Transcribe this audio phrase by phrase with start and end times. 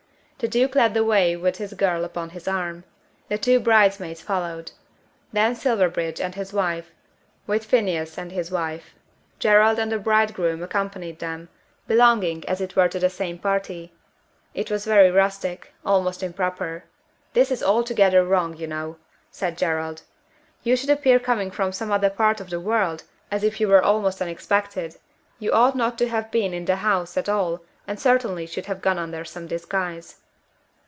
[0.41, 2.83] The Duke led the way with his girl upon his arm.
[3.29, 4.71] The two bridesmaids followed.
[5.31, 6.89] Then Silverbridge and his wife,
[7.45, 8.95] with Phineas and his wife.
[9.37, 11.49] Gerald and the bridegroom accompanied them,
[11.87, 13.93] belonging as it were to the same party!
[14.55, 16.85] It was very rustic; almost improper!
[17.33, 18.97] "This is altogether wrong, you know,"
[19.29, 20.01] said Gerald.
[20.63, 23.83] "You should appear coming from some other part of the world, as if you were
[23.83, 24.95] almost unexpected.
[25.37, 28.81] You ought not to have been in the house at all, and certainly should have
[28.81, 30.17] gone under some disguise."